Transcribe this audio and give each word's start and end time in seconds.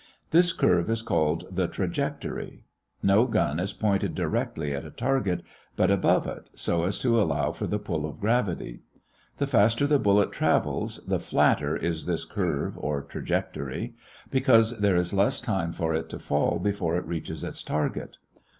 This 0.31 0.51
curve 0.51 0.89
is 0.89 1.03
called 1.03 1.45
the 1.55 1.67
"trajectory." 1.67 2.63
No 3.03 3.27
gun 3.27 3.59
is 3.59 3.71
pointed 3.71 4.15
directly 4.15 4.73
at 4.73 4.83
a 4.83 4.89
target, 4.89 5.43
but 5.75 5.91
above 5.91 6.25
it, 6.25 6.49
so 6.55 6.85
as 6.85 6.97
to 6.97 7.21
allow 7.21 7.51
for 7.51 7.67
the 7.67 7.77
pull 7.77 8.07
of 8.07 8.19
gravity. 8.19 8.81
The 9.37 9.45
faster 9.45 9.85
the 9.85 9.99
bullet 9.99 10.31
travels, 10.31 11.01
the 11.05 11.19
flatter 11.19 11.77
is 11.77 12.07
this 12.07 12.25
curve 12.25 12.79
or 12.79 13.03
trajectory, 13.03 13.93
because 14.31 14.79
there 14.79 14.95
is 14.95 15.13
less 15.13 15.39
time 15.39 15.71
for 15.71 15.93
it 15.93 16.09
to 16.09 16.17
fall 16.17 16.57
before 16.57 16.97
it 16.97 17.05
reaches 17.05 17.43
its 17.43 17.61
target. 17.61 18.17